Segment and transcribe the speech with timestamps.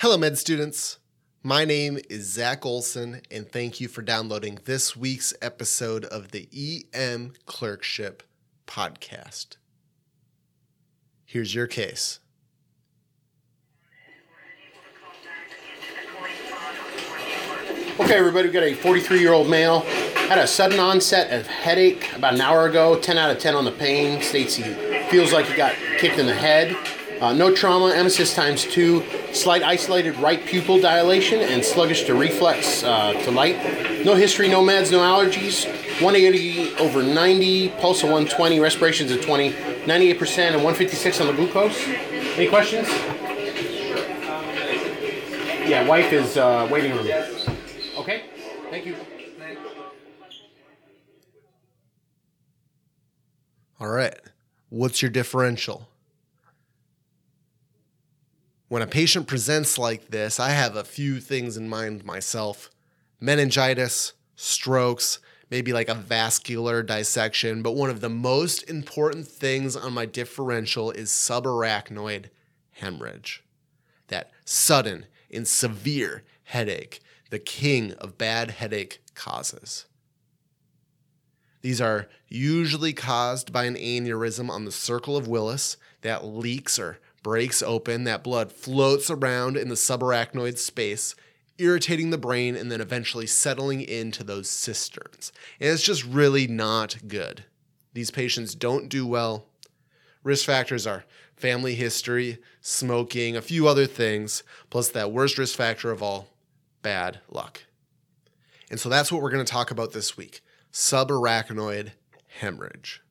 [0.00, 0.98] Hello, med students.
[1.42, 6.48] My name is Zach Olson, and thank you for downloading this week's episode of the
[6.94, 8.22] EM Clerkship
[8.66, 9.58] Podcast.
[11.26, 12.20] Here's your case.
[18.00, 19.80] Okay, everybody, we got a 43 year old male.
[20.30, 22.98] Had a sudden onset of headache about an hour ago.
[22.98, 24.22] 10 out of 10 on the pain.
[24.22, 24.62] States he
[25.10, 26.74] feels like he got kicked in the head.
[27.20, 32.82] Uh, no trauma, emesis times two, slight isolated right pupil dilation, and sluggish to reflex
[32.82, 33.56] uh, to light.
[34.04, 35.66] No history, no meds, no allergies.
[36.00, 41.78] 180 over 90, pulse of 120, respirations of 20, 98%, and 156 on the glucose.
[41.86, 42.88] Any questions?
[45.68, 47.06] Yeah, wife is uh, waiting room.
[47.98, 48.24] Okay,
[48.70, 48.96] thank you.
[53.78, 54.18] All right.
[54.68, 55.89] What's your differential?
[58.70, 62.70] When a patient presents like this, I have a few things in mind myself
[63.18, 65.18] meningitis, strokes,
[65.50, 67.62] maybe like a vascular dissection.
[67.62, 72.26] But one of the most important things on my differential is subarachnoid
[72.74, 73.42] hemorrhage.
[74.06, 79.86] That sudden and severe headache, the king of bad headache causes.
[81.62, 87.00] These are usually caused by an aneurysm on the circle of Willis that leaks or
[87.22, 88.04] breaks open.
[88.04, 91.14] That blood floats around in the subarachnoid space,
[91.58, 95.32] irritating the brain and then eventually settling into those cisterns.
[95.60, 97.44] And it's just really not good.
[97.92, 99.46] These patients don't do well.
[100.22, 101.04] Risk factors are
[101.36, 106.28] family history, smoking, a few other things, plus that worst risk factor of all,
[106.82, 107.64] bad luck.
[108.70, 111.92] And so that's what we're going to talk about this week subarachnoid
[112.38, 113.02] hemorrhage.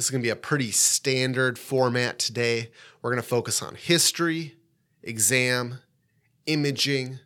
[0.00, 2.70] This is going to be a pretty standard format today.
[3.02, 4.54] We're going to focus on history,
[5.02, 5.80] exam,
[6.46, 7.18] imaging,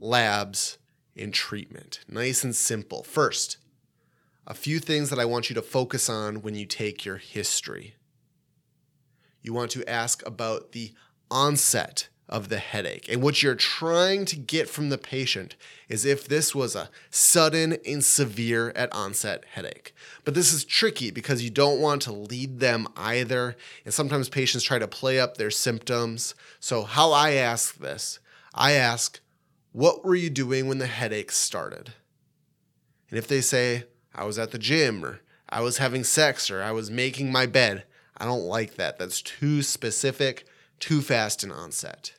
[0.00, 0.78] labs,
[1.14, 2.00] and treatment.
[2.08, 3.02] Nice and simple.
[3.02, 3.58] First,
[4.46, 7.96] a few things that I want you to focus on when you take your history.
[9.42, 10.94] You want to ask about the
[11.30, 13.06] onset of the headache.
[13.10, 15.54] And what you're trying to get from the patient
[15.86, 19.94] is if this was a sudden and severe at onset headache.
[20.24, 23.54] But this is tricky because you don't want to lead them either.
[23.84, 26.34] And sometimes patients try to play up their symptoms.
[26.58, 28.18] So, how I ask this,
[28.54, 29.20] I ask,
[29.72, 31.92] What were you doing when the headache started?
[33.10, 35.20] And if they say, I was at the gym, or
[35.50, 37.84] I was having sex, or I was making my bed,
[38.16, 38.98] I don't like that.
[38.98, 40.46] That's too specific,
[40.80, 42.14] too fast in onset.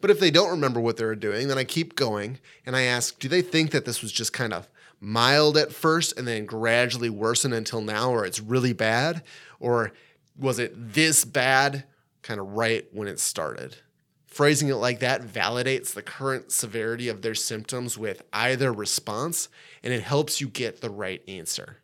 [0.00, 2.82] But if they don't remember what they were doing, then I keep going and I
[2.82, 4.68] ask, do they think that this was just kind of
[5.00, 9.22] mild at first and then gradually worsen until now, or it's really bad?
[9.58, 9.92] Or
[10.38, 11.84] was it this bad
[12.22, 13.76] kind of right when it started?
[14.26, 19.48] Phrasing it like that validates the current severity of their symptoms with either response
[19.82, 21.78] and it helps you get the right answer.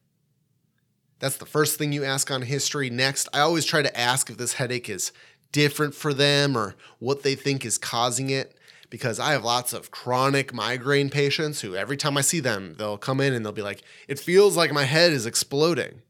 [1.18, 2.90] That's the first thing you ask on history.
[2.90, 5.12] Next, I always try to ask if this headache is
[5.52, 8.56] different for them or what they think is causing it
[8.92, 12.98] because I have lots of chronic migraine patients who every time I see them, they'll
[12.98, 16.02] come in and they'll be like, It feels like my head is exploding.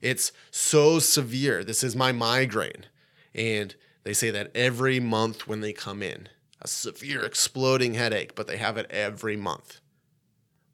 [0.00, 1.62] It's so severe.
[1.62, 2.86] This is my migraine.
[3.34, 3.74] And
[4.04, 6.28] they say that every month when they come in,
[6.62, 9.80] a severe exploding headache, but they have it every month.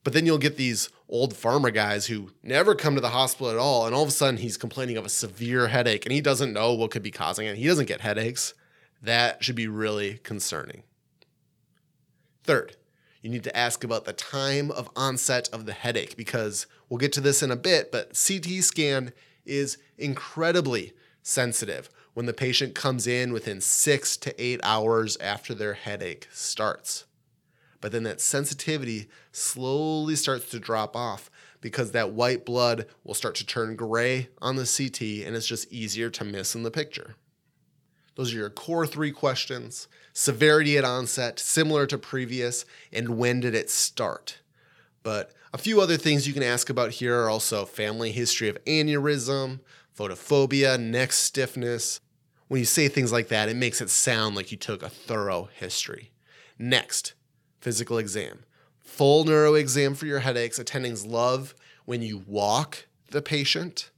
[0.06, 3.58] But then you'll get these old farmer guys who never come to the hospital at
[3.58, 6.52] all, and all of a sudden he's complaining of a severe headache and he doesn't
[6.52, 7.56] know what could be causing it.
[7.56, 8.54] He doesn't get headaches.
[9.02, 10.84] That should be really concerning.
[12.44, 12.76] Third,
[13.20, 17.12] you need to ask about the time of onset of the headache because we'll get
[17.14, 19.12] to this in a bit, but CT scan
[19.44, 20.92] is incredibly
[21.24, 27.06] sensitive when the patient comes in within six to eight hours after their headache starts
[27.80, 33.34] but then that sensitivity slowly starts to drop off because that white blood will start
[33.36, 37.16] to turn gray on the CT and it's just easier to miss in the picture.
[38.14, 43.54] Those are your core three questions severity at onset, similar to previous, and when did
[43.54, 44.38] it start?
[45.02, 48.62] But a few other things you can ask about here are also family history of
[48.64, 49.60] aneurysm,
[49.96, 52.00] photophobia, neck stiffness.
[52.48, 55.50] When you say things like that, it makes it sound like you took a thorough
[55.52, 56.12] history.
[56.58, 57.12] Next,
[57.66, 58.44] physical exam.
[58.84, 60.56] Full neuro exam for your headaches.
[60.56, 61.52] Attendings love
[61.84, 63.90] when you walk the patient.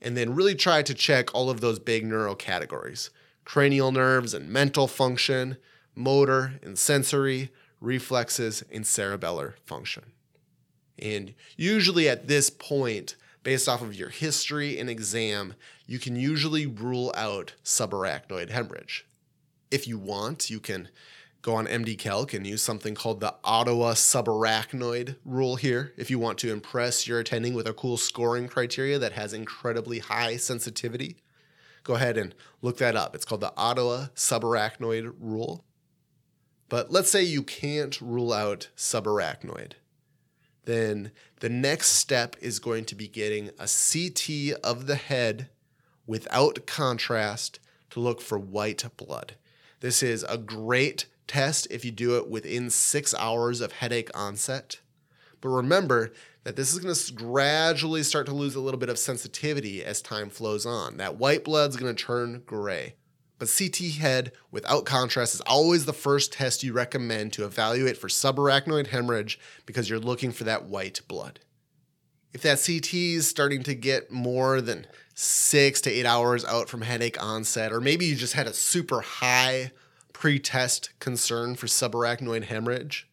[0.00, 3.10] And then really try to check all of those big neuro categories
[3.44, 5.58] cranial nerves and mental function,
[5.94, 7.50] motor and sensory,
[7.82, 10.12] reflexes, and cerebellar function.
[10.98, 15.52] And usually at this point, based off of your history and exam,
[15.86, 19.04] you can usually rule out subarachnoid hemorrhage.
[19.70, 20.88] If you want, you can
[21.42, 26.18] go on MD Calc and use something called the Ottawa subarachnoid rule here if you
[26.18, 31.16] want to impress your attending with a cool scoring criteria that has incredibly high sensitivity.
[31.82, 33.14] Go ahead and look that up.
[33.14, 35.64] It's called the Ottawa subarachnoid rule.
[36.68, 39.72] But let's say you can't rule out subarachnoid.
[40.66, 41.10] Then
[41.40, 45.48] the next step is going to be getting a CT of the head
[46.06, 47.58] without contrast
[47.90, 49.34] to look for white blood.
[49.80, 54.80] This is a great test if you do it within six hours of headache onset.
[55.40, 56.12] But remember
[56.42, 60.02] that this is going to gradually start to lose a little bit of sensitivity as
[60.02, 60.96] time flows on.
[60.96, 62.96] That white blood's going to turn gray.
[63.38, 68.08] But CT head without contrast is always the first test you recommend to evaluate for
[68.08, 71.38] subarachnoid hemorrhage because you're looking for that white blood.
[72.32, 76.82] If that CT is starting to get more than six to eight hours out from
[76.82, 79.70] headache onset, or maybe you just had a super high
[80.20, 83.08] pre-test concern for subarachnoid hemorrhage,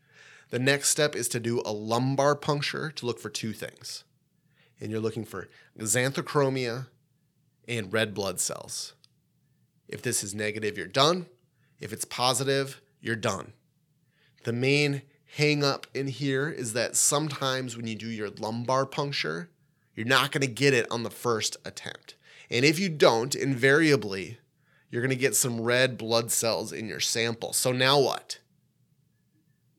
[0.50, 4.04] the next step is to do a lumbar puncture to look for two things.
[4.82, 5.48] And you're looking for
[5.80, 6.88] xanthochromia
[7.66, 8.94] and red blood cells.
[9.88, 11.28] If this is negative, you're done.
[11.80, 13.54] If it's positive, you're done.
[14.44, 15.04] The main
[15.38, 19.50] hang up in here is that sometimes when you do your lumbar puncture,
[19.96, 22.16] you're not going to get it on the first attempt.
[22.52, 24.40] And if you don't, invariably,
[24.90, 27.54] you're going to get some red blood cells in your sample.
[27.54, 28.40] So now what?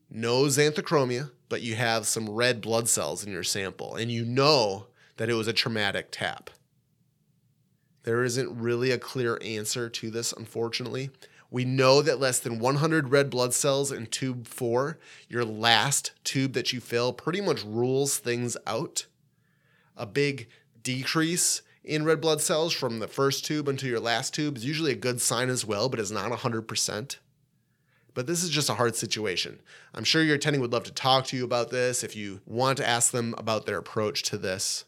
[0.09, 4.87] No xanthochromia, but you have some red blood cells in your sample, and you know
[5.17, 6.49] that it was a traumatic tap.
[8.03, 11.09] There isn't really a clear answer to this, unfortunately.
[11.51, 16.53] We know that less than 100 red blood cells in tube four, your last tube
[16.53, 19.07] that you fill, pretty much rules things out.
[19.97, 20.47] A big
[20.81, 24.91] decrease in red blood cells from the first tube until your last tube is usually
[24.91, 27.17] a good sign as well, but it's not 100%.
[28.13, 29.59] But this is just a hard situation.
[29.93, 32.77] I'm sure your attending would love to talk to you about this if you want
[32.77, 34.85] to ask them about their approach to this.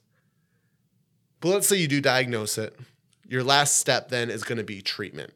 [1.40, 2.78] But let's say you do diagnose it.
[3.28, 5.34] Your last step then is going to be treatment.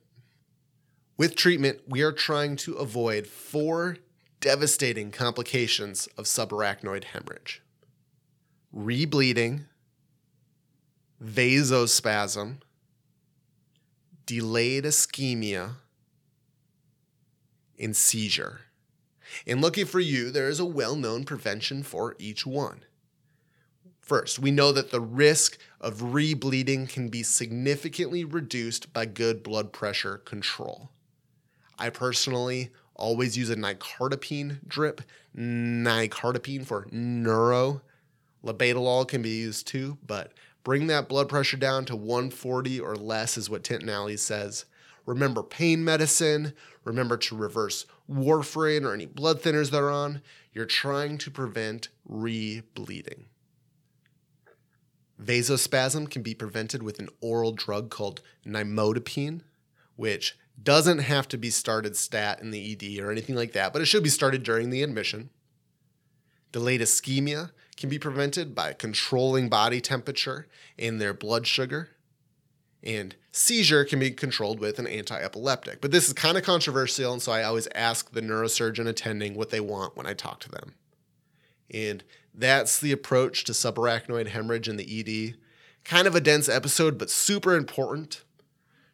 [1.17, 3.97] With treatment, we are trying to avoid four
[4.41, 7.61] devastating complications of subarachnoid hemorrhage
[8.75, 9.65] rebleeding,
[11.23, 12.57] vasospasm,
[14.25, 15.75] delayed ischemia,
[17.79, 18.62] and seizure.
[19.45, 22.81] And lucky for you, there is a well known prevention for each one.
[24.00, 29.73] First, we know that the risk of rebleeding can be significantly reduced by good blood
[29.73, 30.91] pressure control.
[31.79, 35.01] I personally always use a nicardipine drip,
[35.35, 37.81] nicardipine for neuro.
[38.44, 40.33] Labetalol can be used too, but
[40.65, 44.65] Bring that blood pressure down to 140 or less, is what Tintinalli says.
[45.06, 46.53] Remember pain medicine.
[46.83, 50.23] Remember to reverse warfarin or any blood thinners they're on.
[50.53, 53.25] You're trying to prevent re-bleeding.
[55.23, 59.41] Vasospasm can be prevented with an oral drug called nimodipine,
[59.95, 63.83] which doesn't have to be started stat in the ED or anything like that, but
[63.83, 65.29] it should be started during the admission.
[66.51, 70.48] Delayed ischemia can be prevented by controlling body temperature
[70.80, 71.89] and their blood sugar.
[72.83, 75.81] And seizure can be controlled with an anti epileptic.
[75.81, 79.50] But this is kind of controversial, and so I always ask the neurosurgeon attending what
[79.50, 80.75] they want when I talk to them.
[81.72, 82.03] And
[82.34, 85.38] that's the approach to subarachnoid hemorrhage in the ED.
[85.84, 88.24] Kind of a dense episode, but super important.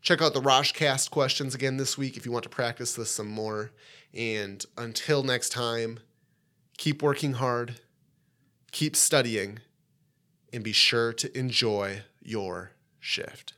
[0.01, 3.27] Check out the Roshcast questions again this week if you want to practice this some
[3.27, 3.71] more.
[4.13, 5.99] And until next time,
[6.77, 7.79] keep working hard
[8.71, 9.59] keep studying,
[10.53, 13.53] and be sure to enjoy your shift.